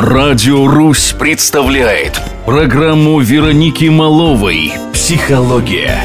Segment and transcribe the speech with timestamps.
[0.00, 5.98] Радио «Русь» представляет программу Вероники Маловой «Психология».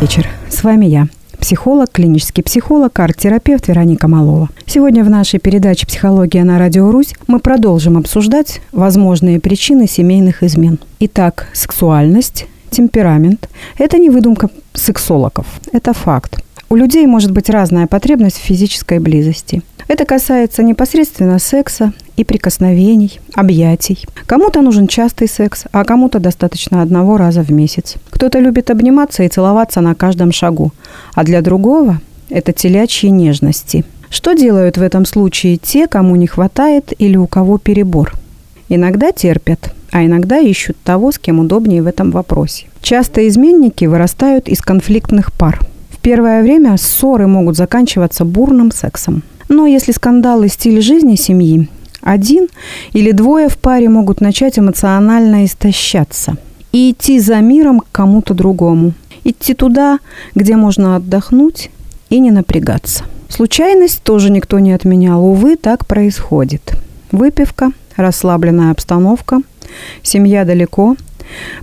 [0.00, 0.26] Вечер.
[0.48, 1.06] С вами я,
[1.38, 4.48] психолог, клинический психолог, арт-терапевт Вероника Малова.
[4.66, 10.80] Сегодня в нашей передаче «Психология на Радио Русь» мы продолжим обсуждать возможные причины семейных измен.
[10.98, 13.48] Итак, сексуальность, темперамент–
[13.78, 16.42] это не выдумка сексологов, это факт.
[16.68, 19.62] У людей может быть разная потребность в физической близости.
[19.86, 24.04] Это касается непосредственно секса и прикосновений, объятий.
[24.26, 27.94] Кому-то нужен частый секс, а кому-то достаточно одного раза в месяц.
[28.10, 30.72] Кто-то любит обниматься и целоваться на каждом шагу,
[31.14, 33.84] а для другого это телячьи нежности.
[34.10, 38.12] Что делают в этом случае те, кому не хватает или у кого перебор?
[38.68, 42.66] Иногда терпят, а иногда ищут того, с кем удобнее в этом вопросе.
[42.82, 45.60] Часто изменники вырастают из конфликтных пар–
[46.06, 49.24] первое время ссоры могут заканчиваться бурным сексом.
[49.48, 51.68] Но если скандал и стиль жизни семьи,
[52.00, 52.46] один
[52.92, 56.36] или двое в паре могут начать эмоционально истощаться
[56.70, 58.92] и идти за миром к кому-то другому.
[59.24, 59.98] Идти туда,
[60.36, 61.70] где можно отдохнуть
[62.08, 63.02] и не напрягаться.
[63.28, 65.24] Случайность тоже никто не отменял.
[65.24, 66.74] Увы, так происходит.
[67.10, 69.40] Выпивка, расслабленная обстановка,
[70.04, 70.94] семья далеко–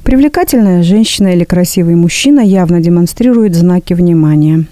[0.04, 4.66] Привлекательная женщина или красивый мужчина явно демонстрирует знаки внимания.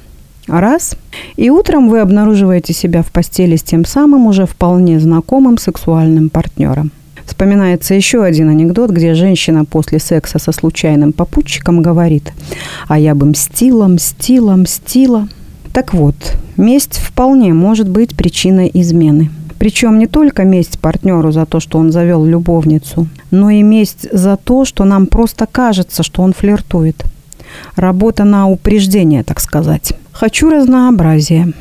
[0.47, 0.95] Раз.
[1.38, 6.92] И утром вы обнаруживаете себя в постели с тем самым уже вполне знакомым сексуальным партнером.
[7.25, 12.34] Вспоминается еще один анекдот, где женщина после секса со случайным попутчиком говорит
[12.88, 15.30] «А я бы мстила, мстила, мстила».
[15.72, 16.16] Так вот,
[16.58, 19.30] месть вполне может быть причиной измены–
[19.62, 24.36] причем не только месть партнеру за то, что он завел любовницу, но и месть за
[24.36, 27.06] то, что нам просто кажется, что он флиртует.
[27.76, 29.94] Работа на упреждение, так сказать.
[30.12, 31.53] Хочу разнообразия.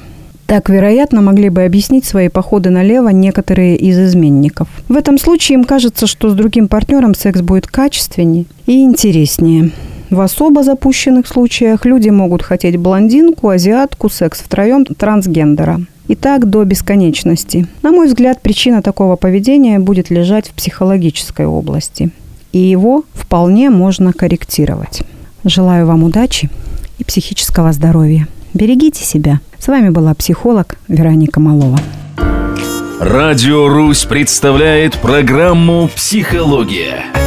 [0.47, 4.69] Так, вероятно, могли бы объяснить свои походы налево некоторые из изменников.
[4.89, 9.73] В этом случае им кажется, что с другим партнером секс будет качественнее и интереснее.
[10.09, 15.83] В особо запущенных случаях люди могут хотеть блондинку, азиатку, секс втроем, трансгендера.
[16.11, 17.69] И так до бесконечности.
[17.83, 22.11] На мой взгляд, причина такого поведения будет лежать в психологической области.
[22.51, 25.03] И его вполне можно корректировать.
[25.45, 26.51] Желаю вам удачи
[26.99, 28.27] и психического здоровья.
[28.55, 29.39] Берегите себя.
[29.61, 31.79] С вами была психолог Вероника Малова.
[32.99, 37.20] Радио «Русь» представляет программу «Психология».